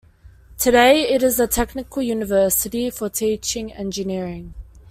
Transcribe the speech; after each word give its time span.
Today, 0.57 1.03
it 1.03 1.21
is 1.21 1.39
a 1.39 1.45
technical 1.45 2.01
university 2.01 2.89
for 2.89 3.07
teaching 3.07 3.71
engineering. 3.71 4.55